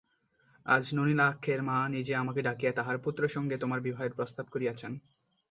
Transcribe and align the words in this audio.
আজ 0.65 0.85
নলিনাক্ষের 0.93 1.59
মা 1.63 1.77
নিজে 1.89 2.13
আমাকে 2.15 2.41
ডাকিয়া 2.41 2.71
তাঁহার 2.73 2.97
পুত্রের 2.97 3.31
সঙ্গে 3.31 3.55
তোমার 3.57 3.79
বিবাহের 3.81 4.15
প্রস্তাব 4.17 4.45
করিয়াছেন। 4.51 4.91